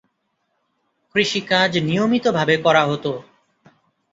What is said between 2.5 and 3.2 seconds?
করা হত।